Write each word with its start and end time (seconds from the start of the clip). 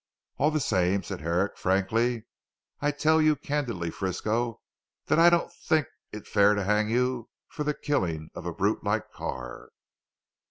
All 0.39 0.49
the 0.49 0.59
same," 0.59 1.03
said 1.03 1.21
Herrick 1.21 1.59
frankly, 1.59 2.25
"I 2.79 2.89
tell 2.89 3.21
you 3.21 3.35
candidly 3.35 3.91
Frisco, 3.91 4.59
that 5.05 5.19
I 5.19 5.29
don't 5.29 5.53
think 5.53 5.85
it 6.11 6.25
fair 6.25 6.55
to 6.55 6.63
hang 6.63 6.89
you 6.89 7.29
for 7.49 7.63
the 7.63 7.75
killing 7.75 8.31
of 8.33 8.47
a 8.47 8.51
brute 8.51 8.83
like 8.83 9.11
Carr." 9.11 9.69